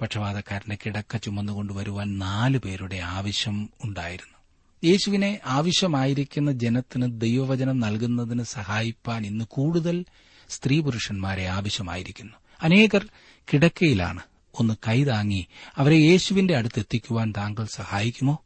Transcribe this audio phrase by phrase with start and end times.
[0.00, 4.36] പക്ഷപാതക്കാരന്റെ കിടക്ക ചുമന്നുകൊണ്ടുവരുവാൻ നാലു പേരുടെ ആവശ്യം ഉണ്ടായിരുന്നു.
[4.90, 10.04] യേശുവിനെ ആവശ്യമായിരിക്കുന്ന ജനത്തിന് ദൈവവചനം നൽകുന്നതിന് സഹായിപ്പാൻ ഇന്ന് കൂടുതൽ
[10.48, 12.32] സ്ത്രീ പുരുഷന്മാരെ ആവശ്യമായിരിക്കുന്നു.
[12.62, 13.06] അനേകർ
[13.52, 14.20] കിടക്കയിലാണ്.
[14.60, 15.46] ഒന്ന് കൈതാങ്ങി
[15.76, 18.44] അവരെ യേശുവിന്റെ അടുത്തെത്തിക്കുവാൻ താങ്കൾ സഹായിക്കുമോ?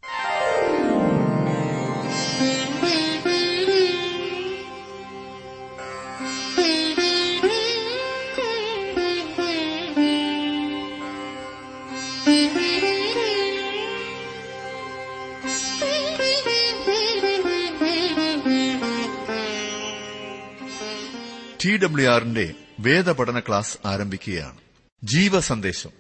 [21.82, 24.56] ഡബ്ല്യു ആറിന്റെ വേദപഠന ക്ലാസ് ആരംഭിക്കുകയാണ്.
[25.04, 25.90] ജീവ സന്ദേശം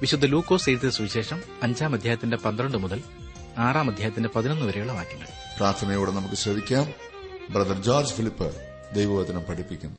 [0.00, 3.02] വിശുദ്ധ ലൂക്കോസ് എഴുതിയ സുവിശേഷം അഞ്ചാം അധ്യായത്തിന്റെ പന്ത്രണ്ട് മുതൽ
[3.58, 5.26] ആറാം അധ്യായത്തിന്റെ പതിനൊന്ന് വരെയുള്ള വാക്യങ്ങൾ.
[5.56, 6.92] പ്രാർത്ഥനയോടെ നമുക്ക് ശ്രവിക്കാം.
[7.50, 8.52] ബ്രദർ ജോർജ് ഫിലിപ്പ്
[8.94, 9.96] ദൈവവചനം പഠിപ്പിക്കും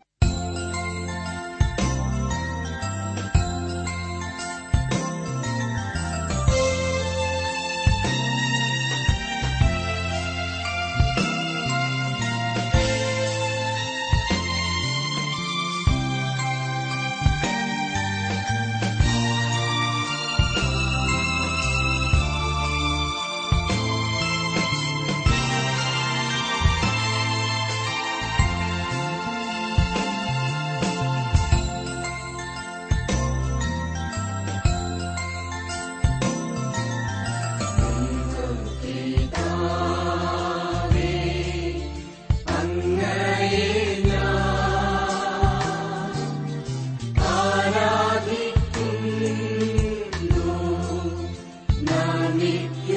[52.40, 52.89] You.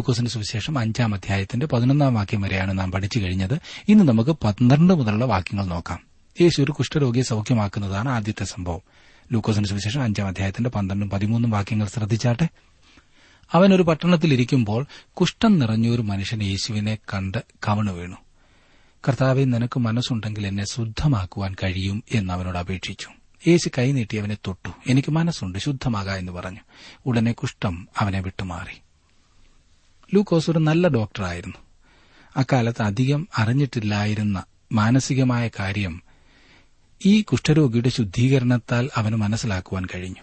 [0.00, 3.60] ലൂക്കോസിന്റെ സുവിശേഷം അഞ്ചാം അധ്യായത്തിന്റെ പതിനൊന്നാം വാക്യം വരെയാണ് നാം പഠിച്ചു കഴിഞ്ഞത്.
[3.88, 6.00] ഇന്ന് നമുക്ക് പന്ത്രണ്ട് മുതലുള്ള വാക്യങ്ങൾ നോക്കാം.
[6.40, 8.80] യേശു ഒരു കുഷ്ഠരോഗിയെ സൌഖ്യമാക്കുന്നതാണ് ആദ്യത്തെ സംഭവം.
[9.32, 12.48] ലൂക്കോസിന്റെ സുവിശേഷം അഞ്ചാം അധ്യായത്തിന്റെ പന്ത്രണ്ടും പതിമൂന്നും വാക്യങ്ങൾ ശ്രദ്ധിച്ചാട്ടെ.
[13.52, 17.38] അവൻ ഒരു പട്ടണത്തിലിരിക്കുമ്പോൾ കുഷ്ഠം നിറഞ്ഞൊരു മനുഷ്യൻ യേശുവിനെ കണ്ട്
[17.68, 18.16] കവണു വീണു.
[19.08, 23.08] കർത്താവെ നിനക്ക് മനസ്സുണ്ടെങ്കിൽ എന്നെ ശുദ്ധമാക്കുവാൻ കഴിയും എന്ന് അവനോട് അപേക്ഷിച്ചു.
[23.48, 24.70] യേശു കൈനീട്ടി അവനെ തൊട്ടു.
[24.88, 26.60] എനിക്ക് മനസ്സുണ്ട് ശുദ്ധമാകാ എന്ന് പറഞ്ഞു.
[27.06, 28.89] ഉടനെ കുഷ്ഠം അവനെ വിട്ടുമാറി.
[30.14, 31.56] ലൂക്കോസ് ഒരു നല്ല ഡോക്ടറായിരുന്നു.
[32.36, 34.42] അക്കാലത്ത് അധികം അറിഞ്ഞിട്ടില്ലായിരുന്ന
[34.72, 36.02] മാനസികമായ കാര്യം
[37.06, 40.20] ഈ കുഷ്ഠരോഗിയുടെ ശുദ്ധീകരണത്താൽ അവന് മനസ്സിലാക്കുവാൻ കഴിഞ്ഞു.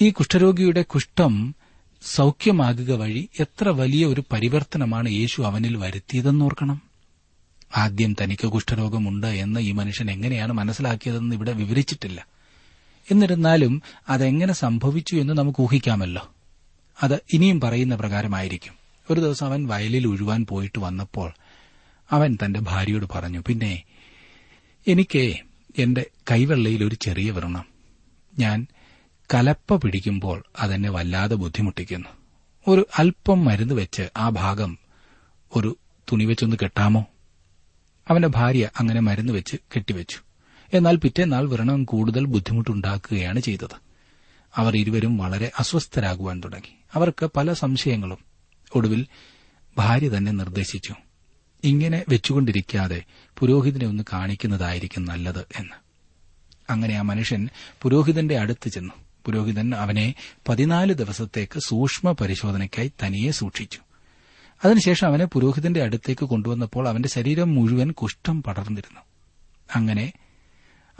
[0.00, 1.54] ഈ കുഷ്ഠരോഗിയുടെ കുഷ്ഠം
[2.02, 6.82] സൌഖ്യമാകുക വഴി എത്ര വലിയ ഒരു പരിവർത്തനമാണ് യേശു അവനിൽ വരുത്തിയതെന്നോർക്കണം.
[7.76, 12.26] ആദ്യം തനിക്ക് കുഷ്ഠരോഗമുണ്ട് എന്ന് ഈ മനുഷ്യൻ എങ്ങനെയാണ് മനസ്സിലാക്കിയതെന്ന് ഇവിടെ വിവരിച്ചിട്ടില്ല.
[13.10, 16.34] എന്നിരുന്നാലും അതെങ്ങനെ സംഭവിച്ചു എന്ന് നമുക്ക് ഊഹിക്കാമല്ലോ.
[17.02, 18.72] അത് ഇനിയും പറയുന്ന പ്രകാരമായിരിക്കും.
[19.10, 21.32] ഒരു ദിവസം അവൻ വയലിൽ ഉഴുവാൻ പോയിട്ട് വന്നപ്പോൾ
[22.10, 23.82] അവൻ തന്റെ ഭാര്യയോട് പറഞ്ഞു പിന്നെ
[24.88, 25.36] എനിക്ക്
[25.78, 27.64] എന്റെ കൈവെള്ളയിൽ ഒരു ചെറിയ വ്രണം.
[28.38, 28.66] ഞാൻ
[29.34, 32.08] കലപ്പ പിടിക്കുമ്പോൾ അതെന്നെ വല്ലാതെ ബുദ്ധിമുട്ടിക്കുന്നു.
[32.68, 34.78] ഒരു അല്പം മരുന്ന് വെച്ച് ആ ഭാഗം
[35.56, 35.76] ഒരു
[36.12, 37.06] തുണി വെച്ചൊന്ന് കെട്ടാമോ?
[38.08, 40.18] അവന്റെ ഭാര്യ അങ്ങനെ മരുന്ന് വെച്ച് കെട്ടിവെച്ചു.
[40.74, 43.83] എന്നാൽ പിറ്റേന്നാൾ വ്രണം കൂടുതൽ ബുദ്ധിമുട്ടുണ്ടാക്കുകയാണ് ചെയ്തത്.
[44.56, 46.76] അവർ ഇരുവരും വളരെ അസ്വസ്ഥരാകുവാൻ തുടങ്ങി.
[46.94, 48.18] അവർക്ക് പല സംശയങ്ങളും
[48.74, 49.06] ഒടുവിൽ
[49.78, 50.94] ഭാര്യ തന്നെ നിർദ്ദേശിച്ചു.
[51.64, 53.02] ഇങ്ങനെ വെച്ചുകൊണ്ടിരിക്കാതെ
[53.38, 55.74] പുരോഹിതനെ ഒന്ന് കാണിക്കുന്നതായിരിക്കും നല്ലത് എന്ന്.
[56.70, 57.48] അങ്ങനെ ആ മനുഷ്യൻ
[57.82, 58.92] പുരോഹിതന്റെ അടുത്ത് ചെന്നു.
[59.24, 60.14] പുരോഹിതൻ അവനെ
[60.48, 63.78] പതിനാല് ദിവസത്തേക്ക് സൂക്ഷ്മ പരിശോധനയ്ക്കായി തനിയെ സൂക്ഷിച്ചു.
[64.64, 69.00] അതിനുശേഷം അവനെ പുരോഹിതന്റെ അടുത്തേക്ക് കൊണ്ടുവന്നപ്പോൾ അവന്റെ ശരീരം മുഴുവൻ കുഷ്ഠം പടർന്നിരുന്നു.
[69.76, 70.12] അങ്ങനെ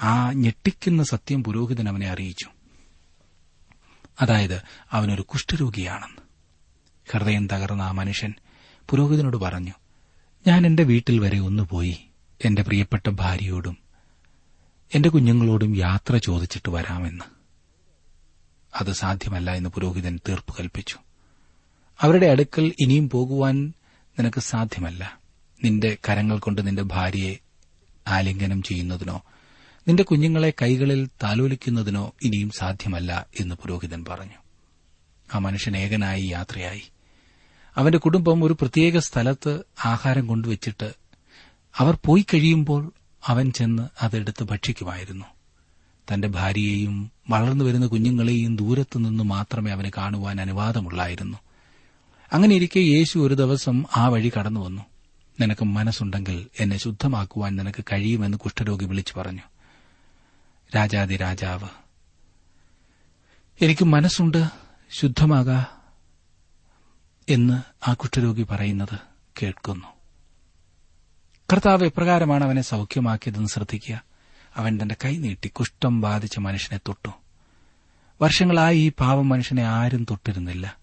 [0.02, 2.46] ആ ഞെട്ടിക്കുന്ന സത്യം പുരോഹിതൻ അവനെ അറിയിച്ചു.
[4.20, 4.62] അതായത്
[4.92, 6.22] അവനൊരു കുഷ്ഠരോഗിയാണെന്ന്.
[7.12, 8.34] ഹൃദയം തകർന്ന ആ മനുഷ്യൻ
[8.90, 9.72] പുരോഹിതനോട് പറഞ്ഞു
[10.46, 12.04] ഞാൻ എന്റെ വീട്ടിൽ വരെ ഒന്ന് പോയി
[12.44, 13.76] എന്റെ പ്രിയപ്പെട്ട ഭാര്യയോടും
[14.94, 17.24] എന്റെ കുഞ്ഞുങ്ങളോടും യാത്ര ചോദിച്ചിട്ട് വരാമെന്ന്.
[18.74, 20.96] അത് സാധ്യമല്ല എന്ന് പുരോഹിതൻ തീർപ്പ് കൽപ്പിച്ചു.
[22.00, 23.72] അവരുടെ അടുക്കൽ ഇനിയും പോകുവാൻ
[24.18, 25.18] നിനക്ക് സാധ്യമല്ല.
[25.64, 27.36] നിന്റെ കരങ്ങൾ കൊണ്ട് നിന്റെ ഭാര്യയെ
[28.06, 29.22] ആലിംഗനം ചെയ്യുന്നതിനോ
[29.88, 34.38] നിന്റെ കുഞ്ഞുങ്ങളെ കൈകളിൽ താലോലിക്കുന്നതിനോ ഇനിയും സാധ്യമല്ല എന്ന് പുരോഹിതൻ പറഞ്ഞു.
[35.34, 36.82] ആ മനുഷ്യൻ ഏകനായി യാത്രയായി.
[37.76, 40.94] അവന്റെ കുടുംബം ഒരു പ്രത്യേക സ്ഥലത്ത് ആഹാരം കൊണ്ടുവച്ചിട്ട്
[41.76, 42.92] അവർ പോയി കഴിയുമ്പോൾ
[43.26, 45.24] അവൻ ചെന്ന് അതെടുത്ത് ഭക്ഷിക്കുമായിരുന്നു.
[46.12, 51.38] തന്റെ ഭാര്യയെയും വളർന്നു വരുന്ന കുഞ്ഞുങ്ങളെയും ദൂരത്തുനിന്ന് മാത്രമേ അവന് കാണുവാൻ അനുവാദമുള്ളായിരുന്നു.
[52.32, 54.82] അങ്ങനെയിരിക്കെ യേശു ഒരു ദിവസം ആ വഴി കടന്നു വന്നു
[55.40, 59.40] നിനക്ക് മനസ്സുണ്ടെങ്കിൽ എന്നെ ശുദ്ധമാക്കുവാൻ നിനക്ക് കഴിയുമെന്ന് കുഷ്ഠരോഗി വിളിച്ചു പറഞ്ഞു.
[60.76, 61.68] രാജാതി രാജാവ്
[63.62, 64.48] എനിക്ക് മനസ്സുണ്ട്
[64.90, 65.66] ശുദ്ധമാകാ
[67.28, 68.98] എന്ന് ആ കുഷ്ഠരോഗി പറയുന്നത്
[69.42, 69.86] കേൾക്കുന്നു.
[71.52, 74.04] കർത്താവ് എപ്രകാരമാണ് അവനെ സൌഖ്യമാക്കിയതെന്ന് ശ്രദ്ധിക്കുക.
[74.56, 77.08] അവൻ തന്റെ കൈ നീട്ടി കുഷ്ഠം ബാധിച്ച മനുഷ്യനെ തൊട്ടു.
[78.22, 80.76] വർഷങ്ങളായി ഈ പാവം മനുഷ്യനെ ആരും തൊട്ടിരുന്നില്ല.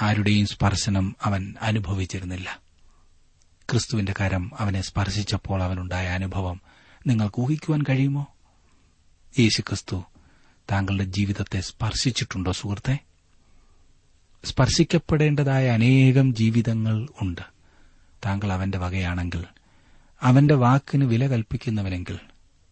[0.00, 2.58] ആരുടെയും സ്പർശനം അവൻ അനുഭവിച്ചിരുന്നില്ല.
[3.70, 6.60] ക്രിസ്തുവിന്റെ കരം അവനെ സ്പർശിച്ചപ്പോൾ അവനുണ്ടായ അനുഭവം
[7.06, 8.33] നിങ്ങൾക്ക് ഊഹിക്കുവാൻ കഴിയുമോ?
[9.38, 10.04] യേശു ക്രിസ്തു
[10.70, 12.98] താങ്കളുടെ ജീവിതത്തെ സ്പർശിച്ചിട്ടുണ്ടോ സുഹൃത്തെ?
[14.44, 17.40] സ്പർശിക്കപ്പെടേണ്ടതായ അനേകം ജീവിതങ്ങൾ ഉണ്ട്.
[18.24, 19.44] താങ്കൾ അവന്റെ വകയാണെങ്കിൽ
[20.22, 22.18] അവന്റെ വാക്കിന് വില കൽപ്പിക്കുന്നവനെങ്കിൽ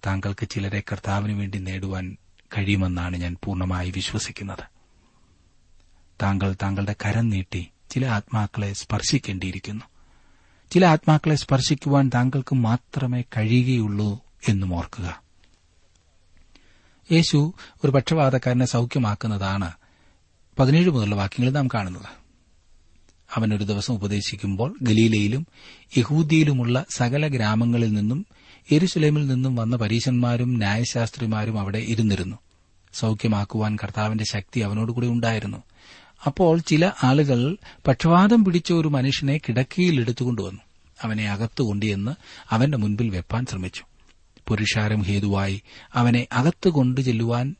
[0.06, 2.16] താങ്കൾക്ക് ചിലരെ കർത്താവിന് വേണ്ടി നേടുവാൻ
[2.58, 4.64] കഴിയുമെന്നാണ് ഞാൻ പൂർണമായി വിശ്വസിക്കുന്നത്.
[6.22, 9.84] താങ്കൾ താങ്കളുടെ കരം നീട്ടി ചില ആത്മാക്കളെ സ്പർശിക്കേണ്ടിയിരിക്കുന്നു.
[10.70, 15.21] ചില ആത്മാക്കളെ സ്പർശിക്കുവാൻ താങ്കൾക്ക് മാത്രമേ കഴിയുകയുള്ളൂ എന്നും ഓർക്കുക.
[17.12, 17.52] യേശു
[17.84, 19.72] ഒരു പക്ഷപാതക്കാരനെ സൌഖ്യമാക്കുന്നതാണ്.
[20.58, 22.22] പതിനേഴ് മുതലുള്ള വാക്യങ്ങളിൽ നാം കാണുന്നത്.
[23.34, 25.46] അവൻ ഒരു ദിവസം ഉപദേശിക്കുമ്പോൾ ഗലീലയിലും
[25.96, 28.26] യഹൂദിയിലുമുള്ള സകല ഗ്രാമങ്ങളിൽ നിന്നും
[28.70, 32.36] എരുസലേമിൽ നിന്നും വന്ന പരീശന്മാരും ന്യായശാസ്ത്രിമാരും അവിടെ ഇരുന്നിരുന്നു.
[32.94, 35.62] സൌഖ്യമാക്കുവാൻ കർത്താവിന്റെ ശക്തി അവനോടുകൂടി ഉണ്ടായിരുന്നു.
[36.26, 37.56] അപ്പോൾ ചില ആളുകൾ
[37.86, 40.60] പക്ഷവാതം പിടിച്ച ഒരു മനുഷ്യനെ കിടക്കയിൽ എടുത്തുകൊണ്ടുവന്നു.
[41.02, 42.12] അവനെ അകത്തുകൊണ്ടിയെന്ന്
[42.50, 43.84] അവന്റെ മുൻപിൽ വെപ്പാൻ ശ്രമിച്ചു.
[44.48, 45.62] പുരുഷാരം ഹേതുവായി
[45.94, 47.54] അവനെ അകത്തു കൊണ്ടു ചെല്ലുവാൻ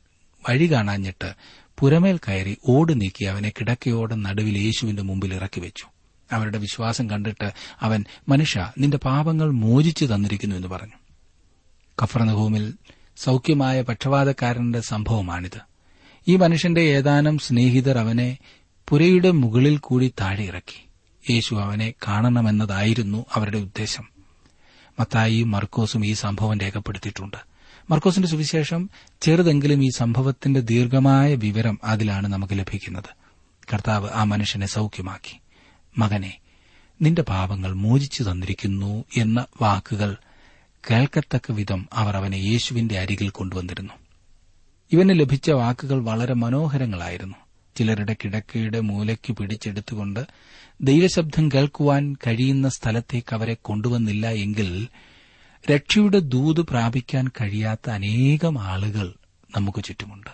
[0.49, 1.35] വഴി കാണാഞ്ഞിട്ട്
[1.79, 5.85] പുരമേൽ കയറി ഓട് നീക്കി അവനെ കിടക്കയോടെ നടുവിൽ യേശുവിന്റെ മുമ്പിൽ ഇറക്കി വെച്ചു.
[6.33, 10.93] അവരുടെ വിശ്വാസം കണ്ടിട്ട് അവൻ മനുഷ്യ നിന്റെ പാപങ്ങൾ മോചിച്ചു തന്നിരിക്കുന്നു എന്ന് പറഞ്ഞു.
[12.03, 12.75] കഫർനഹൂമിൽ
[13.17, 15.61] സൌഖ്യമായ പക്ഷപാതക്കാരന്റെ സംഭവമാണിത്.
[16.29, 18.39] ഈ മനുഷ്യന്റെ ഏതാനും സ്നേഹിതർ അവനെ
[18.89, 20.87] പുരയുടെ മുകളിൽ കൂടി താഴെ ഇറക്കി.
[21.33, 24.12] യേശു അവനെ കാണണമെന്നതായിരുന്നു അവരുടെ ഉദ്ദേശം.
[25.01, 27.37] മത്തായിയും മർക്കോസും ഈ സംഭവം രേഖപ്പെടുത്തിയിട്ടുണ്ട്.
[27.91, 33.23] മർക്കോസിന്റെ സുവിശേഷം ചെറുതെങ്കിലും ഈ സംഭവത്തിന്റെ ദീർഘമായ വിവരം അതിലാണ് നമുക്ക് ലഭിക്കുന്നത്.
[33.73, 35.41] കർത്താവ് ആ മനുഷ്യനെ സൌഖ്യമാക്കി.
[35.99, 36.39] മകനെ
[37.03, 40.17] നിന്റെ പാപങ്ങൾ മോചിച്ചു തന്നിരിക്കുന്നു എന്ന വാക്കുകൾ
[40.91, 43.95] കേൾക്കത്തക്ക വിധം അവർ അവനെ യേശുവിന്റെ അരികിൽ കൊണ്ടുവന്നിരുന്നു.
[44.93, 47.35] ഇവന് ലഭിച്ച വാക്കുകൾ വളരെ മനോഹരങ്ങളായിരുന്നു.
[47.77, 50.27] ചിലരുടെ കിടക്കയുടെ മൂലയ്ക്ക് പിടിച്ചെടുത്തുകൊണ്ട്
[50.81, 54.88] ദൈവശബ്ദം കേൾക്കുവാൻ കഴിയുന്ന സ്ഥലത്തേക്ക് അവരെ കൊണ്ടുവന്നില്ല എങ്കിൽ
[55.71, 59.14] രക്ഷയുടെ ദൂത് പ്രാപിക്കാൻ കഴിയാത്ത അനേകം ആളുകൾ
[59.57, 60.31] നമുക്ക് ചുറ്റുമുണ്ട്.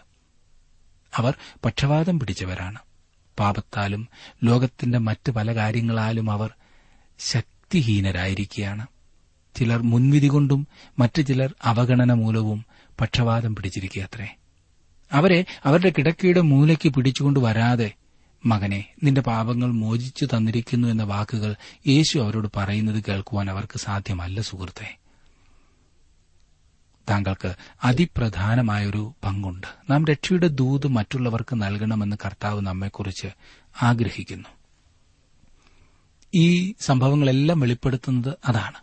[1.16, 2.78] അവർ പക്ഷപാതം പിടിച്ചവരാണ്.
[3.38, 4.08] പാപത്താലും
[4.44, 6.50] ലോകത്തിന്റെ മറ്റ് പല കാര്യങ്ങളാലും അവർ
[7.18, 8.86] ശക്തിഹീനരായിരിക്കുകയാണ്.
[9.54, 10.66] ചിലർ മുൻവിധി കൊണ്ടും
[10.98, 12.64] മറ്റു ചിലർ അവഗണന മൂലവും
[13.00, 14.28] പക്ഷപാതം പിടിച്ചിരിക്കുകയത്രേ.
[15.12, 17.92] അവരെ അവരുടെ കിടക്കയുടെ മൂലയ്ക്ക് പിടിച്ചുകൊണ്ട് വരാതെ
[18.46, 21.54] മകനെ നിന്റെ പാപങ്ങൾ മോചിച്ചു തന്നിരിക്കുന്നു എന്ന വാക്കുകൾ
[21.86, 24.98] യേശു അവരോട് പറയുന്നത് കേൾക്കുവാൻ അവർക്ക് സാധ്യമല്ല സുഹൃത്തെ.
[27.10, 27.54] താങ്കൾക്ക്
[27.84, 29.66] അതിപ്രധാനമായൊരു പങ്കുണ്ട്.
[29.90, 33.28] നാം രക്ഷയുടെ ദൂത് മറ്റുള്ളവർക്ക് നൽകണമെന്ന് കർത്താവ് നമ്മെക്കുറിച്ച്
[33.82, 34.48] ആഗ്രഹിക്കുന്നു.
[36.34, 38.78] ഈ സംഭവങ്ങളെല്ലാം വെളിപ്പെടുത്തുന്നത് അതാണ്.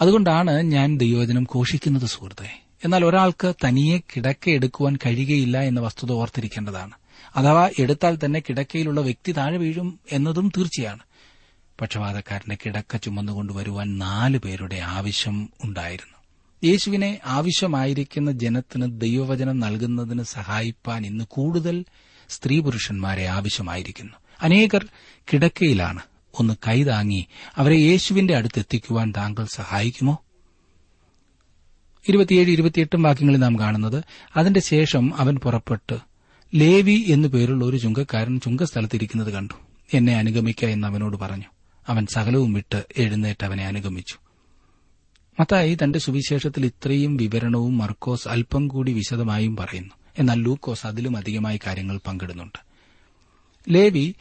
[0.00, 2.62] അതുകൊണ്ടാണ് ഞാൻ ദൈവജനം ഘോഷിക്കുന്നത് സുഹൃത്തെ.
[2.84, 6.92] എന്നാൽ ഒരാൾക്ക് തനിയെ കിടക്ക എടുക്കുവാൻ കഴിയുകയില്ല എന്ന വസ്തുത ഓർത്തിരിക്കേണ്ടതാണ്.
[7.36, 10.98] അഥവാ എടുത്താൽ തന്നെ കിടക്കയിലുള്ള വ്യക്തി താഴെ വീഴും എന്നതും തീർച്ചയാണ്.
[11.80, 16.14] പക്ഷപാതക്കാരന്റെ കിടക്ക ചുമന്നുകൊണ്ടുവരുവാൻ നാല് പേരുടെ ആവശ്യം ഉണ്ടായിരുന്നു.
[16.70, 21.84] യേശുവിനെ ആവശ്യമായിരിക്കുന്ന ജനത്തിന് ദൈവവചനം നൽകുന്നതിന് സഹായിപ്പാൻ ഇന്ന് കൂടുതൽ
[22.28, 24.12] സ്ത്രീ പുരുഷന്മാരെ ആവശ്യമായിരിക്കുന്നു.
[24.42, 24.86] അനേകർ
[25.32, 26.00] കിടക്കയിലാണ്.
[26.38, 27.26] ഒന്ന് കൈതാങ്ങി
[27.56, 30.24] അവരെ യേശുവിന്റെ അടുത്തെത്തിക്കുവാൻ താങ്കൾ സഹായിക്കുമോ?
[32.08, 34.04] ഇരുപത്തിയേഴ് ഇരുപത്തിയെട്ടും വാക്യങ്ങളിൽ നാം കാണുന്നത്
[34.36, 36.13] അതിന്റെ ശേഷം അവൻ പുറപ്പെട്ട്
[36.54, 39.54] ലേവി എന്നു പേരുള്ള ഒരു ചുങ്കക്കാരൻ ചുങ്കസ്ഥലത്തിരിക്കുന്നത് കണ്ടു.
[39.94, 41.44] എന്നെ അനുഗമിക്ക എന്ന് അവനോട് പറഞ്ഞു.
[41.88, 44.14] അവൻ സകലവും വിട്ട് എഴുന്നേറ്റ് അവനെ അനുഗമിച്ചു.
[45.40, 49.94] മത്തായി തന്റെ സുവിശേഷത്തിൽ ഇത്രയും വിവരണവും മർക്കോസ് അല്പം കൂടി വിശദമായും പറയുന്നു.
[50.18, 52.58] എന്നാൽ ലൂക്കോസ് അതിലും അധികമായി കാര്യങ്ങൾ പങ്കിടുന്നുണ്ട്.
[53.68, 54.14] ലേവി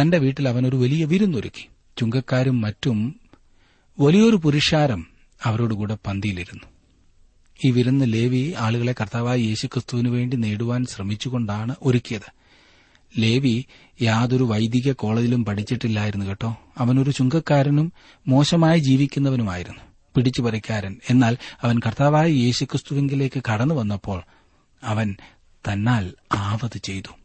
[0.00, 1.68] തന്റെ വീട്ടിൽ അവനൊരു വലിയ വിരുന്നൊരുക്കി.
[1.96, 3.20] ചുങ്കക്കാരും മറ്റും
[4.00, 5.06] വലിയൊരു പുരുഷാരം
[5.44, 6.73] അവരോടുകൂടെ പന്തിയിലിരുന്നു.
[7.64, 12.32] ഈ വിരുന്ന് ലേവി ആളുകളെ കർത്താവായ യേശുക്രിസ്തുവിനു വേണ്ടി നേടുവാൻ ശ്രമിച്ചുകൊണ്ടാണ് ഒരുക്കിയത്.
[13.18, 13.64] ലേവി
[14.02, 16.56] യാതൊരു വൈദിക കോളേജിലും പഠിച്ചിട്ടില്ലായിരുന്നു കേട്ടോ.
[16.78, 17.92] അവനൊരു ചുങ്കക്കാരനും
[18.26, 19.80] മോശമായി ജീവിക്കുന്നവനുമായിരുന്നു.
[20.16, 24.22] പിടിച്ചുപറിക്കാരൻ എന്നാൽ അവൻ കർത്താവായ യേശുക്രിസ്തുവിങ്കിലേക്ക് കടന്നു വന്നപ്പോൾ
[24.82, 25.16] അവൻ
[25.52, 27.16] തന്നാൽ ആവത് ചെയ്തു.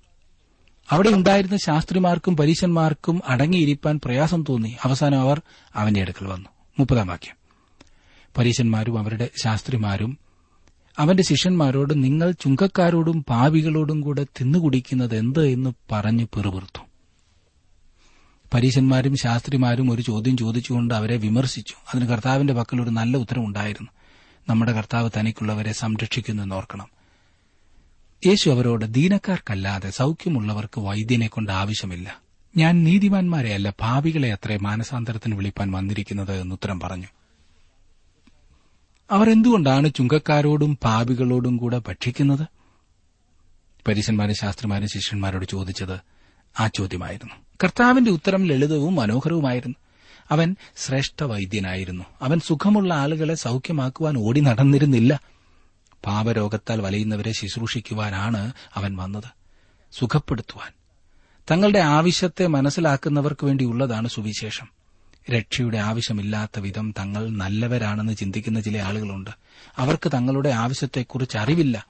[0.91, 4.75] അവിടെ ഉണ്ടായിരുന്ന ശാസ്ത്രിമാർക്കും പരീശന്മാർക്കും അടങ്ങിയിരിക്കാൻ പ്രയാസം തോന്നി.
[4.83, 5.41] അവസാനം അവർ
[5.75, 6.49] അവന്റെ അടുക്കൽ വന്നു.
[6.79, 7.38] മുപ്പതാം വാക്യം.
[8.37, 10.17] പരീശന്മാരും അവരുടെ ശാസ്ത്രിമാരും
[10.97, 16.79] അവന്റെ ശിഷ്യന്മാരോട് നിങ്ങൾ ചുങ്കക്കാരോടും പാവികളോടും കൂടെ തിന്നുകുടിക്കുന്നത് എന്ത് എന്ന് പറഞ്ഞു പെറുപിർത്തു
[18.53, 21.73] പരീശന്മാരും ശാസ്ത്രിമാരും ഒരു ചോദ്യം ചോദിച്ചുകൊണ്ട് അവരെ വിമർശിച്ചു.
[21.73, 23.91] അതിന് കർത്താവിന്റെ പക്കൽ ഒരു നല്ല ഉത്തരവുണ്ടായിരുന്നു
[24.49, 26.87] നമ്മുടെ കർത്താവ് തനിക്കുള്ളവരെ സംരക്ഷിക്കുന്നു എന്നോർക്കണം.
[28.25, 32.21] യേശു അവരോട് ദീനക്കാർക്കല്ലാതെ സൌഖ്യമുള്ളവർക്ക് വൈദ്യനെ കൊണ്ട് ആവശ്യമില്ല.
[32.57, 37.07] ഞാൻ നീതിമാന്മാരെയല്ല ഭാവികളെ അത്രേ മാനസാന്തരത്തിന് വിളിപ്പാൻ വന്നിരിക്കുന്നത് എന്നുത്തരം പറഞ്ഞു.
[39.11, 42.47] അവർ എന്തുകൊണ്ടാണ് ചുങ്കക്കാരോടും പാപികളോടും കൂടെ ഭക്ഷിക്കുന്നത്?
[43.87, 45.99] പരീശന്മാരും ശാസ്ത്രിമാരും ശിഷ്യന്മാരോട് ചോദിച്ചത്
[46.59, 47.33] ആ ചോദ്യമായിരുന്നു.
[47.63, 49.75] കർത്താവിന്റെ ഉത്തരം ലളിതവും മനോഹരവുമായിരുന്നു.
[50.31, 55.19] അവൻ ശ്രേഷ്ഠ വൈദ്യനായിരുന്നു അവൻ സുഖമുള്ള ആളുകളെ സൌഖ്യമാക്കുവാൻ ഓടി നടന്നിരുന്നില്ല.
[56.05, 59.39] പാപരോഗത്താൽ വലയുന്നവരെ ശുശ്രൂഷിക്കുവാനാണ് അവൻ വന്നത്.
[59.91, 60.71] സുഖപ്പെടുത്തുവാൻ.
[61.51, 64.78] തങ്ങളുടെ ആവശ്യത്തെ മനസ്സിലാക്കുന്നവർക്ക് വേണ്ടിയുള്ളതാണ് സുവിശേഷം.
[65.29, 69.29] രക്ഷയുടെ ആവശ്യമില്ലാത്ത വിധം തങ്ങൾ നല്ലവരാണെന്ന് ചിന്തിക്കുന്ന ചില ആളുകളുണ്ട്.
[69.77, 71.87] അവർക്ക് തങ്ങളുടെ ആവശ്യത്തെക്കുറിച്ച് അറിവില്ല.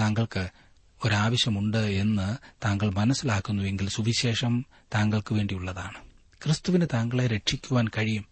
[0.00, 0.48] താങ്കൾക്ക്
[1.04, 5.98] ഒരാവശ്യമുണ്ട് എന്ന് താങ്കൾ മനസ്സിലാക്കുന്നുവെങ്കിൽ സുവിശേഷം താങ്കൾക്ക് വേണ്ടിയുള്ളതാണ്.
[6.44, 8.24] ക്രിസ്തുവിന് താങ്കളെ രക്ഷിക്കുവാൻ കഴിയും.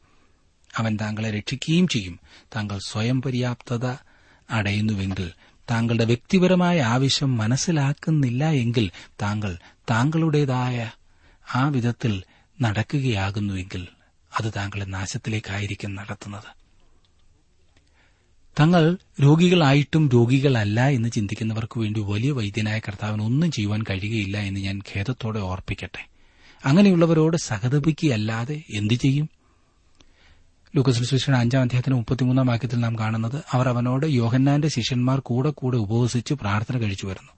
[0.76, 2.20] അവൻ താങ്കളെ രക്ഷിക്കുകയും ചെയ്യും.
[2.56, 3.86] താങ്കൾ സ്വയം പര്യാപ്തത
[4.50, 5.32] അടയുന്നുവെങ്കിൽ
[5.70, 8.90] താങ്കളുടെ വ്യക്തിപരമായ ആവശ്യം മനസ്സിലാക്കുന്നില്ല എങ്കിൽ
[9.22, 9.58] താങ്കൾ
[9.90, 10.90] താങ്കളുടേതായ
[11.54, 12.22] ആ വിധത്തിൽ
[12.62, 13.86] നടക്കുകയാകുന്നുവെങ്കിൽ
[14.38, 16.66] അത് താങ്കളെ നാശത്തിലേക്കായിരിക്കും നടത്തുന്നത്.
[18.60, 25.40] തങ്ങൾ രോഗികളായിട്ടും രോഗികളല്ല എന്ന് ചിന്തിക്കുന്നവർക്ക് വേണ്ടി വലിയ വൈദ്യനായ കർത്താവിന് ഒന്നും ചെയ്യുവാൻ കഴിയുകയില്ല എന്ന് ഞാൻ ഖേദത്തോടെ
[25.40, 26.08] ഓർപ്പിക്കട്ടെ.
[26.64, 29.28] അങ്ങനെയുള്ളവരോട് സഹതപിക്കുകയല്ലാതെ എന്തു ചെയ്യും?
[30.76, 36.78] ലൂക്കസുവിശേഷയുടെ അഞ്ചാം അധ്യായത്തിന് മുപ്പത്തിമൂന്നാം വാക്യത്തിൽ നാം കാണുന്നത് അവർ അവനോട് യോഹന്നാന്റെ ശിഷ്യന്മാർ കൂടെ കൂടെ ഉപവസിച്ച് പ്രാർത്ഥന
[36.78, 37.32] കഴിച്ചു വരുന്നു.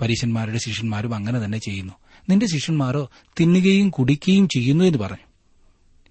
[0.00, 1.92] പരീശന്മാരുടെ ശിഷ്യന്മാരും അങ്ങനെ തന്നെ ചെയ്യുന്നു.
[2.30, 3.10] നിന്റെ ശിഷ്യന്മാരോ
[3.40, 5.32] തിന്നുകയും കുടിക്കുകയും ചെയ്യുന്നു എന്ന് പറഞ്ഞു.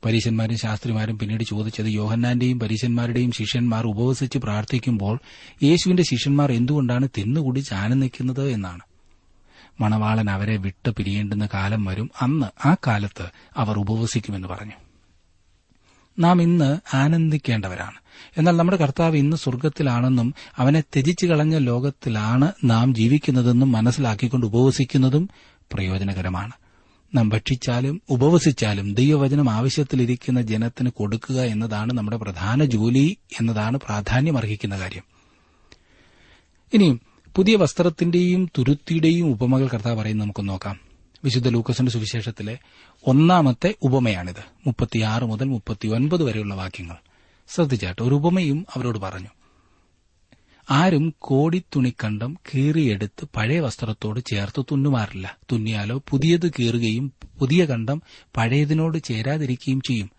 [0.05, 5.19] പരീശന്മാരും ശാസ്ത്രിമാരും പിന്നീട് ചോദിച്ചത് യോഹന്നാന്റെയും പരീശന്മാരുടെയും ശിഷ്യന്മാർ ഉപവസിച്ച് പ്രാർത്ഥിക്കുമ്പോൾ
[5.63, 8.81] യേശുവിന്റെ ശിഷ്യന്മാർ എന്തുകൊണ്ടാണ് തിന്നുകുടിച്ച് ആനന്ദിക്കുന്നത് എന്നാണ്.
[9.81, 12.11] മണവാളൻ അവരെ വിട്ട് പിരിയേണ്ടുന്ന കാലം വരും.
[12.21, 14.71] അന്ന് ആ കാലത്ത് അവർ ഉപവസിക്കുമെന്ന് പറഞ്ഞു.
[16.19, 17.97] നാം ഇന്ന് ആനന്ദിക്കേണ്ടവരാണ്.
[18.37, 25.29] എന്നാൽ നമ്മുടെ കർത്താവ് ഇന്ന് സ്വർഗത്തിലാണെന്നും അവനെ ത്യജിച്ചു കളഞ്ഞ ലോകത്തിലാണ് നാം ജീവിക്കുന്നതെന്നും മനസ്സിലാക്കിക്കൊണ്ട് ഉപവസിക്കുന്നതും
[25.73, 26.51] പ്രയോജനകരമാണ്.
[27.15, 35.03] നാം ഭക്ഷിച്ചാലും ഉപവസിച്ചാലും ദൈവവചനം ആവശ്യത്തിലിരിക്കുന്ന ജനത്തിന് കൊടുക്കുക എന്നതാണ് നമ്മുടെ പ്രധാന ജോലി എന്നതാണ് പ്രാധാന്യമർഹിക്കുന്ന കാര്യം.
[36.73, 37.01] ഇനിയും
[37.35, 40.79] പുതിയ വസ്ത്രത്തിന്റെയും തുരുത്തിയുടെയും ഉപമകൾ കർത്താവ് പറയുന്നത് നമുക്ക് നോക്കാം.
[41.23, 42.57] വിശുദ്ധ ലൂക്കസിന്റെ സുവിശേഷത്തിലെ
[43.07, 44.43] ഒന്നാമത്തെ ഉപമയാണിത്.
[44.67, 46.95] മുപ്പത്തിയാറ് മുതൽ മുപ്പത്തിയൊൻപത് വരെയുള്ള വാക്യങ്ങൾ.
[47.49, 49.27] ശ്രദ്ധിച്ചാട്ട് ഒരു ഉപമയും അവരോട് പറഞ്ഞു.
[50.69, 55.37] ആരും കോടിത്തുണിക്കണ്ടം കീറിയെടുത്ത് പഴയ വസ്ത്രത്തോട് ചേർത്ത് തുന്നുമാറില്ല.
[55.51, 58.01] തുന്നിയാലോ പുതിയത് കീറുകയും പുതിയ കണ്ടം
[58.37, 60.09] പഴയതിനോട് ചേരാതിരിക്കുകയും ചെയ്യും.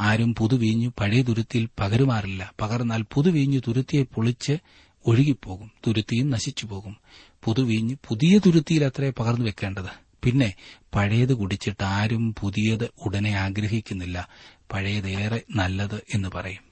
[0.00, 2.52] ആരും പുതുവീഞ്ഞു പഴയ തുരുത്തിയിൽ പകരുമാറില്ല.
[2.60, 4.58] പകർന്നാൽ പുതുവീഞ്ഞു തുരുത്തിയെ പൊളിച്ച്
[5.06, 5.70] ഒഴുകിപ്പോകും.
[5.86, 6.96] തുരുത്തിയും നശിച്ചുപോകും.
[7.44, 10.08] പുതുവീഞ്ഞ് പുതിയ തുരുത്തിയിൽ അത്രേ പകർന്നു വെക്കേണ്ടത്.
[10.22, 10.54] പിന്നെ
[10.94, 14.28] പഴയത് കുടിച്ചിട്ട് ആരും പുതിയത് ഉടനെ ആഗ്രഹിക്കുന്നില്ല.
[14.72, 16.67] പഴയതേറെ നല്ലത് എന്ന് പറയും.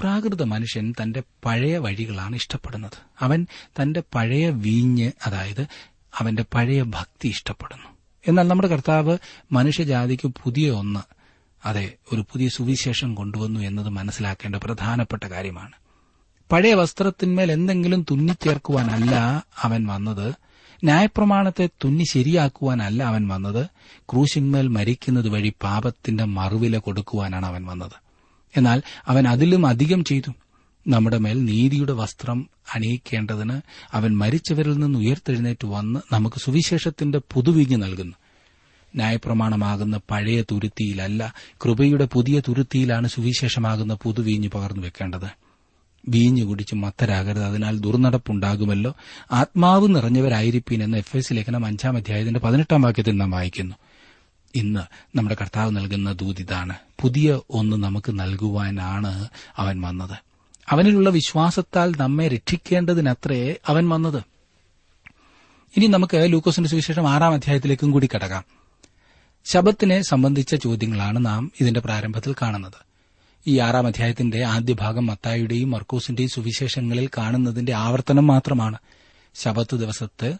[0.00, 2.98] പ്രാകൃത മനുഷ്യൻ തന്റെ പഴയ വഴികളാണ് ഇഷ്ടപ്പെടുന്നത്.
[3.20, 3.46] അവൻ
[3.80, 5.66] തന്റെ പഴയ വീഞ്ഞ് അതായത്
[6.18, 7.88] അവന്റെ പഴയ ഭക്തി ഇഷ്ടപ്പെടുന്നു.
[8.28, 9.18] എന്നാൽ നമ്മുടെ കർത്താവ്
[9.52, 11.00] മനുഷ്യജാതിക്ക് പുതിയ ഒന്ന്
[11.64, 15.72] അതെ ഒരു പുതിയ സുവിശേഷം കൊണ്ടുവന്നു എന്നത് മനസ്സിലാക്കേണ്ട പ്രധാനപ്പെട്ട കാര്യമാണ്.
[16.52, 20.34] പഴയ വസ്ത്രത്തിന്മേൽ എന്തെങ്കിലും തുന്നിച്ചേർക്കുവാനല്ല അവൻ വന്നത്
[20.84, 23.66] ന്യായപ്രമാണത്തെ തുന്നി ശരിയാക്കുവാനല്ല അവൻ വന്നത്
[24.00, 28.05] ക്രൂശിന്മേൽ മരിക്കുന്നത് വഴി പാപത്തിന്റെ മറുവില കൊടുക്കുവാനാണ് അവൻ വന്നത്.
[28.56, 30.32] എന്നാൽ അവൻ അതിലും അധികം ചെയ്തു.
[30.88, 33.60] നമ്മുടെ മേൽ നീതിയുടെ വസ്ത്രം അണിയിക്കേണ്ടതിന്
[33.92, 38.16] അവൻ മരിച്ചവരിൽ നിന്ന് ഉയർത്തെഴുന്നേറ്റ് വന്ന് നമുക്ക് സുവിശേഷത്തിന്റെ പുതുവിഞ്ഞ് നൽകുന്നു.
[38.94, 45.46] ന്യായപ്രമാണമാകുന്ന പഴയ തുരുത്തിയിലല്ല കൃപയുടെ പുതിയ തുരുത്തിയിലാണ് സുവിശേഷമാകുന്ന പുതുവീഞ്ഞ് പകർന്നു വെക്കേണ്ടത്.
[46.08, 48.96] വീഞ്ഞു കുടിച്ച് മത്തരാകരുത് അതിനാൽ ദുർനടപ്പുണ്ടാകുമല്ലോ.
[49.32, 53.74] ആത്മാവ് നിറഞ്ഞവരായിരിക്കും എന്ന് എഫ് എസ് ലേഖനം അഞ്ചാം അധ്യായത്തിന്റെ പതിനെട്ടാം വാക്യത്തിൽ നാം വായിക്കുന്നു.
[54.54, 54.80] ഇന്ന്
[55.18, 60.18] നമ്മുടെ കർത്താവ് നൽകുന്ന ദൂതിതാണ് പുതിയ ഒന്ന് നമുക്ക് നൽകുവാനാണ് അവൻ വന്നത്.
[60.68, 64.22] അവനിലുള്ള വിശ്വാസത്താൽ നമ്മെ രക്ഷിക്കേണ്ടതിനത്രേ അവൻ വന്നത്.
[65.76, 68.44] ഇനി നമുക്ക് ലൂക്കോസിന്റെ സുവിശേഷം ആറാം അധ്യായത്തിലേക്കും കൂടി കടക്കാം.
[69.44, 72.86] ശബത്തിനെ സംബന്ധിച്ച ചോദ്യങ്ങളാണ് നാം ഇതിന്റെ പ്രാരംഭത്തിൽ കാണുന്നത്.
[73.46, 78.78] ഈ ആറാം അധ്യായത്തിന്റെ ആദ്യ ഭാഗം മത്തായുടെയും മർക്കോസിന്റെയും സുവിശേഷങ്ങളിൽ കാണുന്നതിന്റെ ആവർത്തനം മാത്രമാണ്.
[79.34, 80.34] ശബത്ത് ദിവസത്ത്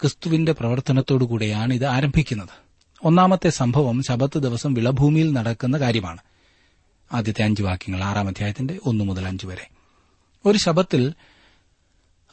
[0.00, 2.61] ക്രിസ്തുവിന്റെ പ്രവർത്തനത്തോടുകൂടെയാണ് ഇത് ആരംഭിക്കുന്നത്.
[3.04, 6.18] ഒന്നാമത്തെ സംഭവം ശബത്ത് ദിവസം വിളഭൂമിയിൽ നടക്കുന്ന കാര്യമാണ്.
[7.12, 9.70] ആദ്യത്തെ അഞ്ച് വാക്യങ്ങൾ ആറാം അധ്യായത്തിന്റെ ഒന്നു മുതൽ അഞ്ച് വരെ.
[10.46, 11.14] ഒരു ശബത്തിൽ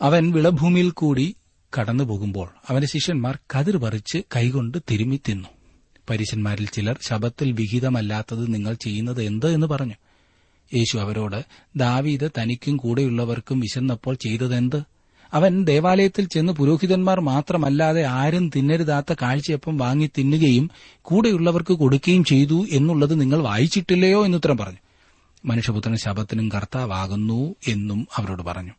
[0.02, 1.36] അവൻ വിളഭൂമിയിൽ കൂടി
[1.80, 5.50] കടന്നു പോകുമ്പോൾ അവന്റെ ശിഷ്യന്മാർ കതിർ പറിച്ച് കൈകൊണ്ട് തിരുമ്മി തിന്നു.
[6.10, 9.94] പരീശന്മാരിൽ ചിലർ ശബത്തിൽ വിഹിതമല്ലാത്തത് നിങ്ങൾ ചെയ്യുന്നത് എന്ത് എന്ന് പറഞ്ഞു.
[10.76, 14.84] യേശു അവരോട് ദാവീദ് തനിക്കും കൂടെയുള്ളവർക്കും വിശന്നപ്പോൾ ചെയ്തതെന്ത്?
[15.34, 20.70] അവൻ ദേവാലയത്തിൽ ചെന്ന് പുരോഹിതന്മാർ മാത്രമല്ലാതെ ആരും തിന്നരുതാത്ത കാഴ്ചയപ്പം വാങ്ങി തിന്നുകയും
[21.02, 24.78] കൂടെയുള്ളവർക്ക് കൊടുക്കുകയും ചെയ്തു എന്നുള്ളത് നിങ്ങൾ വായിച്ചിട്ടില്ലയോ എന്നുത്തരം പറഞ്ഞു.
[25.46, 28.72] മനുഷ്യപുത്രൻ ശബത്തിനും കർത്താവാകുന്നു എന്നും അവരോട് പറഞ്ഞു.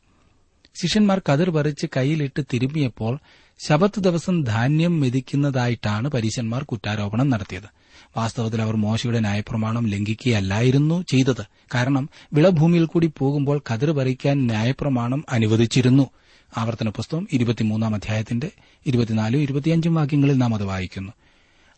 [0.83, 3.19] ശിഷ്യന്മാർ കതിർ പറിച്ച് കൈയിലിട്ട് തിരുമ്മിയപ്പോൾ
[3.67, 7.71] ശബത്ത് ദിവസം ധാന്യം മെതിക്കുന്നതായിട്ടാണ് പരീശന്മാർ കുറ്റാരോപണം നടത്തിയത്.
[8.17, 11.47] വാസ്തവത്തിൽ അവർ മോശയുടെ ന്യായപ്രമാണം ലംഘിക്കുകയല്ലായിരുന്നു ചെയ്തത്.
[11.75, 16.11] കാരണം വിളഭൂമിയിൽ കൂടി പോകുമ്പോൾ കതിർ പറിക്കാൻ ന്യായപ്രമാണം അനുവദിച്ചിരുന്നു.
[16.57, 18.51] ആവർത്തന പുസ്തകം ഇരുപത്തിമൂന്നാം അധ്യായത്തിന്റെ
[18.87, 21.13] ഇരുപത്തിനാലും ഇരുപത്തിയഞ്ചും വാക്യങ്ങളിൽ നാം അത് വായിക്കുന്നു.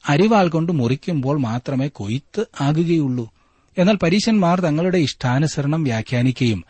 [0.09, 3.31] അരിവാൾ കൊണ്ട് മുറിക്കുമ്പോൾ മാത്രമേ കൊയ്ത്ത് ആകുകയുള്ളൂ.
[3.79, 6.65] എന്നാൽ പരീശന്മാർ തങ്ങളുടെ ഇഷ്ടാനുസരണം വ്യാഖ്യാനിക്കുകയും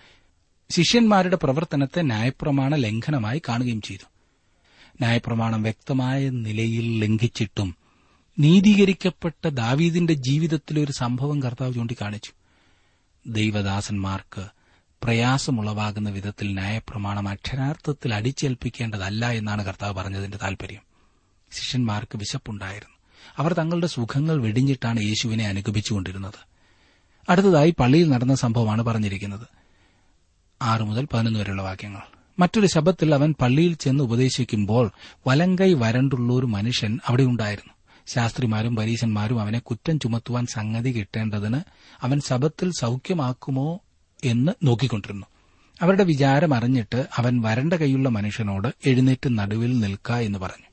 [0.71, 4.07] ശിഷ്യന്മാരുടെ പ്രവർത്തനത്തെ ന്യായപ്രമാണ ലംഘനമായി കാണുകയും ചെയ്തു.
[5.01, 7.77] ന്യായപ്രമാണം വ്യക്തമായ നിലയിൽ ലംഘിച്ചിട്ടും
[8.39, 12.33] നീതീകരിക്കപ്പെട്ട ദാവീദിന്റെ ജീവിതത്തിലെ ഒരു സംഭവം കർത്താവ് ചൂണ്ടിക്കാണിച്ചു.
[13.27, 14.62] ദൈവദാസന്മാർക്ക്
[15.05, 20.83] പ്രയാസമുളവാകുന്ന വിധത്തിൽ ന്യായപ്രമാണം അക്ഷരാർത്ഥത്തിൽ അടിച്ചേൽപ്പിക്കേണ്ടതല്ല എന്നാണ് കർത്താവ് പറഞ്ഞതിന്റെ താൽപര്യം.
[21.53, 22.97] ശിഷ്യന്മാർക്ക് വിശപ്പുണ്ടായിരുന്നു.
[23.39, 26.47] അവർ തങ്ങളുടെ സുഖങ്ങൾ വെടിഞ്ഞിട്ടാണ് യേശുവിനെ അനുഗമിച്ചുകൊണ്ടിരുന്നത്.
[27.29, 29.47] അടുത്തതായി പള്ളിയിൽ നടന്ന സംഭവമാണ് പറഞ്ഞിരിക്കുന്നത്.
[30.63, 32.01] ആറ് മുതൽ പതിനൊന്ന് വരെയുള്ള വാക്യങ്ങൾ.
[32.39, 34.91] മറ്റൊരു ശബത്തിൽ അവൻ പള്ളിയിൽ ചെന്ന് ഉപദേശിക്കുമ്പോൾ
[35.27, 37.73] വലങ്കൈ വരണ്ടുള്ള ഒരു മനുഷ്യൻ അവിടെ ഉണ്ടായിരുന്നു.
[38.07, 41.61] ശാസ്ത്രിമാരും പരീശന്മാരും അവനെ കുറ്റം ചുമത്തുവാൻ സംഗതി കിട്ടേണ്ടതിന്
[42.03, 43.81] അവൻ ശബത്തിൽ സൌഖ്യമാക്കുമോ
[44.25, 45.27] എന്ന് നോക്കിക്കൊണ്ടിരുന്നു.
[45.83, 50.67] അവരുടെ വിചാരം അറിഞ്ഞിട്ട് അവൻ വരണ്ട കൈയുള്ള മനുഷ്യനോട് എഴുന്നേറ്റ് നടുവിൽ നിൽക്ക എന്ന് പറഞ്ഞു.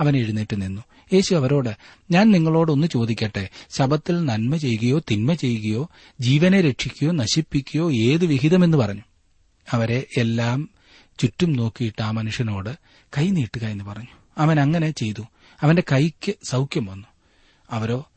[0.00, 0.82] അവൻ എഴുന്നേറ്റ് നിന്നു.
[1.12, 1.76] യേശു അവരോട്
[2.10, 3.48] ഞാൻ നിങ്ങളോടൊന്ന് ചോദിക്കട്ടെ.
[3.70, 9.02] ശബത്തിൽ നന്മ ചെയ്യുകയോ തിന്മ ചെയ്യുകയോ ജീവനെ രക്ഷിക്കുകയോ നശിപ്പിക്കുകയോ ഏത് വിഹിതമെന്ന് പറഞ്ഞു.
[9.70, 10.68] അവരെ എല്ലാം
[11.18, 12.76] ചുറ്റും നോക്കിയിട്ട് ആ മനുഷ്യനോട്
[13.18, 14.08] കൈ നീട്ടുക എന്ന് പറഞ്ഞു.
[14.38, 15.22] അവൻ അങ്ങനെ ചെയ്തു.
[15.60, 17.06] അവന്റെ കൈക്ക് സൌഖ്യം വന്നു.
[17.70, 18.08] അവരോ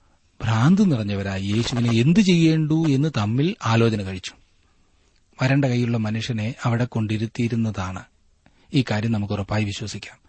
[0.43, 1.43] ഭ്രാന്ത് നിറഞ്ഞവരായി.
[1.43, 4.31] യേശുവിനെ എന്തു ചെയ്യേണ്ടു എന്ന് തമ്മിൽ ആലോചന കഴിച്ചു.
[5.41, 8.03] വരണ്ട കൈയുള്ള മനുഷ്യനെ അവിടെ കൊണ്ടിരുത്തിയിരുന്നതാണ്.
[8.73, 10.21] ഈ കാര്യം നമുക്ക് ഉറപ്പായി വിശ്വസിക്കാം.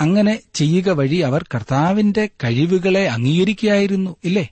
[0.00, 4.48] അങ്ങനെ ചെയ്യുക വഴി അവർ കർത്താവിന്റെ കഴിവുകളെ അംഗീകരിക്കുകയായിരുന്നു ഇല്ലേ?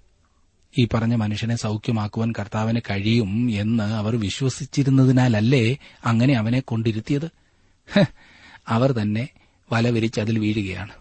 [0.78, 7.30] ഈ പറഞ്ഞ മനുഷ്യനെ സൌഖ്യമാക്കുവാൻ കർത്താവിന് കഴിയും എന്ന് അവർ വിശ്വസിച്ചിരുന്നതിനാലല്ലേ അങ്ങനെ അവനെ കൊണ്ടിരുത്തിയത്?
[8.68, 9.28] അവർ തന്നെ
[9.72, 10.92] വലവിരിച്ച് അതിൽ വീഴുകയാണ്.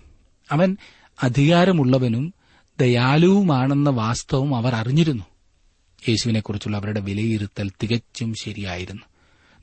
[0.52, 0.78] അവൻ
[1.23, 2.34] അധികാരമുള്ളവനും
[2.80, 5.23] ദയാലുവുമാണെന്ന വാസ്തവം അവർ അറിഞ്ഞിരുന്നു.
[6.10, 9.02] യേശുവിനെക്കുറിച്ചുള്ള അവരുടെ വിലയിരുത്തൽ തികച്ചും ശരിയായിരുന്നു.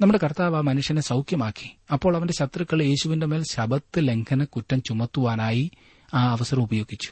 [0.01, 1.77] നമ്മുടെ കർത്താവ് ആ മനുഷ്യനെ സൌഖ്യമാക്കി.
[1.93, 5.71] അപ്പോൾ അവന്റെ ശത്രുക്കൾ യേശുവിന്റെ മേൽ ശബത്ത് ലംഘന കുറ്റം ചുമത്തുവാനായി
[6.15, 7.11] ആ അവസരം ഉപയോഗിച്ചു.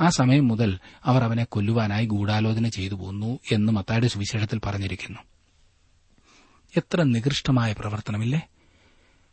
[0.00, 5.18] ആ സമയം മുതൽ അവർ അവനെ കൊല്ലുവാനായി ഗൂഢാലോചന ചെയ്തു പോന്നു എന്ന് മത്തായുടെ സുവിശേഷത്തിൽ പറഞ്ഞിരിക്കുന്നു.
[6.76, 8.40] എത്ര നികൃഷ്ടമായ പ്രവർത്തനമില്ലേ?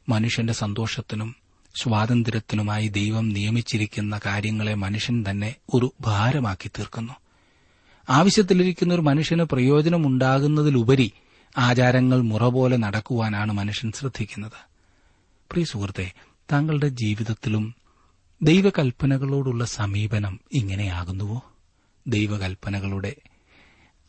[0.09, 1.35] മനുഷ്യന്റെ സന്തോഷത്തിനും
[1.81, 7.13] സ്വാതന്ത്ര്യത്തിനുമായി ദൈവം നിയമിച്ചിരിക്കുന്ന കാര്യങ്ങളെ മനുഷ്യൻ തന്നെ ഒരു ഭാരമാക്കി തീർക്കുന്നു.
[8.09, 11.11] ആവശ്യത്തിലിരിക്കുന്ന ഒരു മനുഷ്യന് പ്രയോജനമുണ്ടാകുന്നതിലുപരി
[11.57, 14.65] ആചാരങ്ങൾ മുറ പോലെ നടക്കുവാനാണ് മനുഷ്യൻ ശ്രദ്ധിക്കുന്നത്.
[15.51, 16.11] പ്രിയ സുഹൃത്തെ
[16.51, 17.75] താങ്കളുടെ ജീവിതത്തിലും
[18.41, 21.41] ദൈവകൽപ്പനകളോടുള്ള സമീപനം ഇങ്ങനെയാകുന്നുവോ?
[22.07, 23.15] ദൈവകൽപ്പനകളുടെ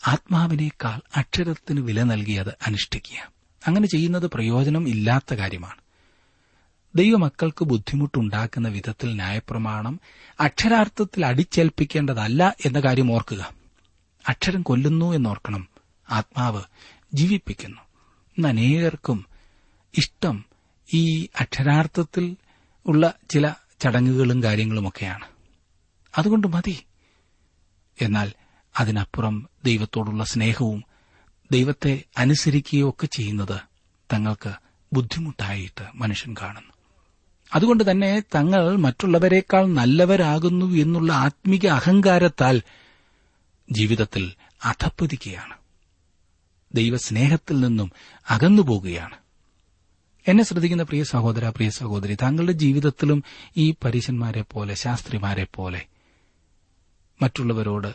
[0.06, 3.32] ആത്മാവിനേക്കാൾ അക്ഷരത്തിന് വില നൽകി അത് അനുഷ്ഠിക്കുക.
[3.66, 5.80] അങ്ങനെ ചെയ്യുന്നത് പ്രയോജനം ഇല്ലാത്ത കാര്യമാണ്.
[6.94, 10.00] ദൈവമക്കൾക്ക് ബുദ്ധിമുട്ടുണ്ടാക്കുന്ന വിധത്തിൽ ന്യായപ്രമാണം
[10.40, 13.55] അക്ഷരാർത്ഥത്തിൽ അടിച്ചേൽപ്പിക്കേണ്ടതല്ല എന്ന കാര്യം ഓർക്കുക.
[14.28, 15.68] അക്ഷരം കൊല്ലുന്നു എന്നോർക്കണം.
[16.10, 16.62] ആത്മാവ്
[17.14, 17.80] ജീവിപ്പിക്കുന്നു.
[18.38, 19.26] ഇന്ന് അനേകർക്കും
[19.94, 20.44] ഇഷ്ടം
[20.92, 22.36] ഈ അക്ഷരാർത്ഥത്തിൽ
[22.86, 25.24] ഉള്ള ചില ചടങ്ങുകളും കാര്യങ്ങളുമൊക്കെയാണ്.
[26.18, 26.84] അതുകൊണ്ട് മതി.
[28.02, 28.32] എന്നാൽ
[28.78, 30.84] അതിനപ്പുറം ദൈവത്തോടുള്ള സ്നേഹവും
[31.52, 33.60] ദൈവത്തെ അനുസരിക്കുകയോ ഒക്കെ ചെയ്യുന്നത്
[34.12, 34.54] തങ്ങൾക്ക്
[34.92, 36.72] ബുദ്ധിമുട്ടായിട്ട് മനുഷ്യൻ കാണുന്നു.
[37.54, 42.62] അതുകൊണ്ട് തന്നെ തങ്ങൾ മറ്റുള്ളവരെക്കാൾ നല്ലവരാകുന്നു എന്നുള്ള ആത്മീക അഹങ്കാരത്താൽ
[43.70, 44.32] ജീവിതത്തിൽ
[44.64, 45.54] അധപ്പതിക്കുകയാണ്
[46.74, 47.92] ദൈവസ്നേഹത്തിൽ നിന്നും
[48.30, 49.16] അകന്നുപോകുകയാണ്.
[50.28, 53.22] എന്നെ ശ്രദ്ധിക്കുന്ന പ്രിയ സഹോദര പ്രിയ സഹോദരി താങ്കളുടെ ജീവിതത്തിലും
[53.56, 55.86] ഈ പരീശന്മാരെ പോലെ ശാസ്ത്രിമാരെ പോലെ
[57.22, 57.94] മറ്റുള്ളവരോട്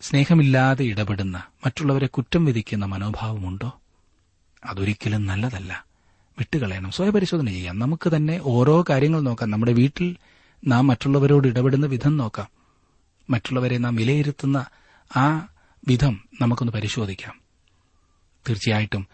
[0.00, 3.80] സ്നേഹമില്ലാതെ ഇടപെടുന്ന മറ്റുള്ളവരെ കുറ്റം വിധിക്കുന്ന മനോഭാവമുണ്ടോ?
[4.64, 5.84] അതൊരിക്കലും നല്ലതല്ല.
[6.38, 6.90] വിട്ടുകളയണം.
[6.90, 7.78] സ്വയപരിശോധന ചെയ്യാം.
[7.78, 9.50] നമുക്ക് തന്നെ ഓരോ കാര്യങ്ങൾ നോക്കാം.
[9.50, 10.16] നമ്മുടെ വീട്ടിൽ
[10.66, 12.59] നാം മറ്റുള്ളവരോട് ഇടപെടുന്ന വിധം നോക്കാം.
[13.30, 14.66] മറ്റുള്ളവരെ നാം വിലയിരുത്തുന്ന
[15.16, 15.48] ആ
[15.88, 17.40] വിധം നമുക്കൊന്ന് പരിശോധിക്കാം.
[18.48, 19.06] തീർച്ചയായിട്ടും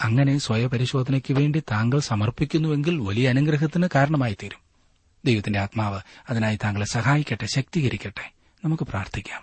[0.00, 4.58] അങ്ങനെ സ്വയപരിശോധനയ്ക്ക് വേണ്ടി താങ്കൾ സമർപ്പിക്കുന്നുവെങ്കിൽ വലിയ അനുഗ്രഹത്തിന് കാരണമായി തീരും
[5.24, 6.00] ദൈവത്തിന്റെ ആത്മാവ്
[6.30, 8.32] അതിനായി താങ്കളെ സഹായിക്കട്ടെ ശക്തീകരിക്കട്ടെ.
[8.64, 9.42] നമുക്ക് പ്രാർത്ഥിക്കാം.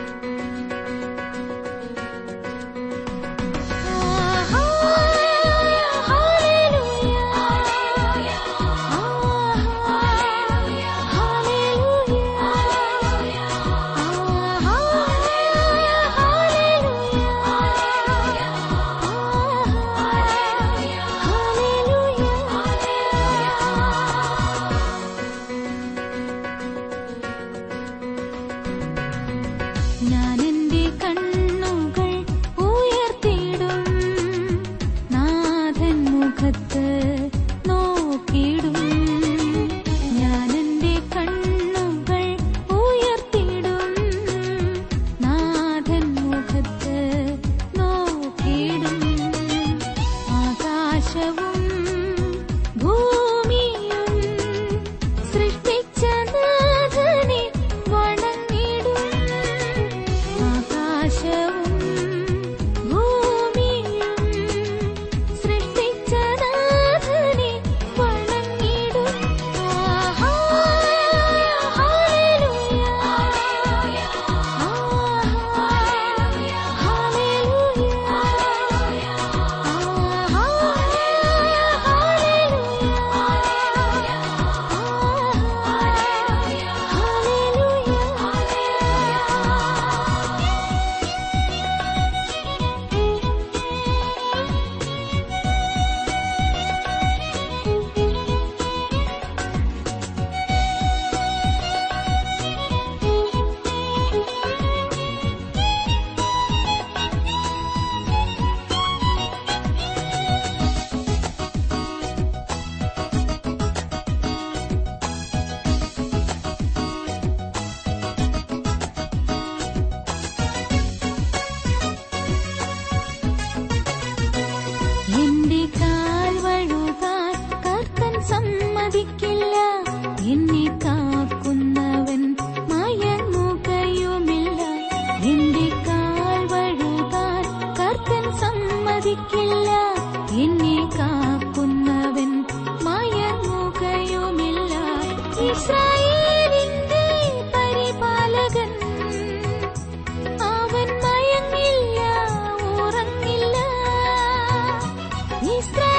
[155.51, 155.90] registra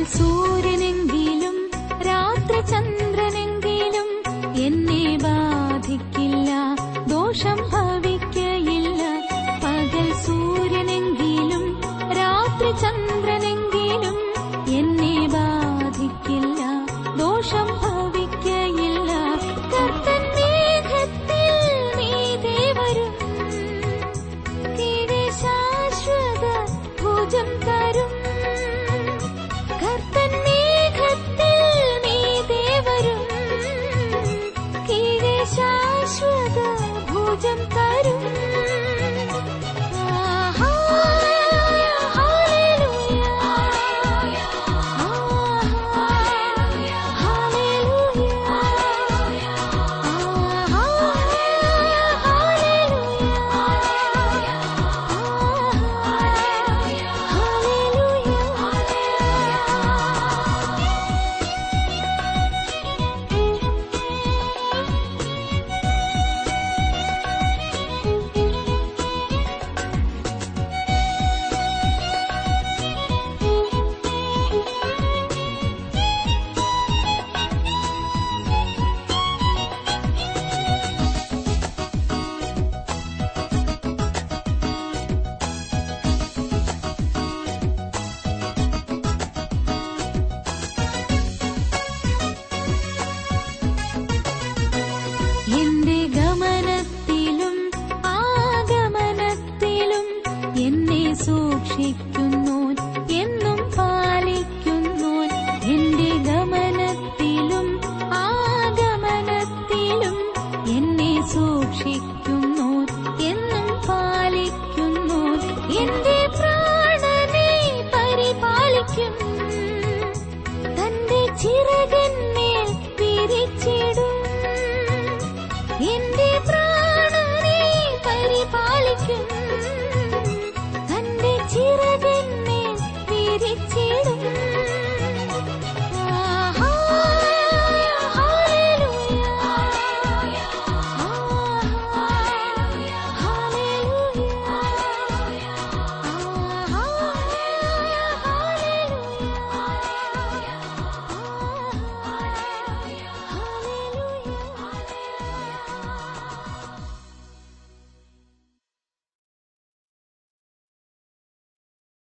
[0.00, 0.69] منصور